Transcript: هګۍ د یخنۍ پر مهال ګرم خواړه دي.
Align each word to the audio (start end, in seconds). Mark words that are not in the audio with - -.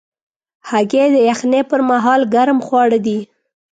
هګۍ 0.69 1.07
د 1.15 1.17
یخنۍ 1.29 1.61
پر 1.69 1.79
مهال 1.89 2.21
ګرم 2.33 2.57
خواړه 2.67 2.99
دي. 3.05 3.19